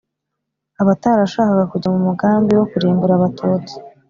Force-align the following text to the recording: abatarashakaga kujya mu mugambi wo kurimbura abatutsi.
abatarashakaga 0.81 1.63
kujya 1.71 1.87
mu 1.93 1.99
mugambi 2.07 2.51
wo 2.59 2.65
kurimbura 2.71 3.13
abatutsi. 3.15 3.75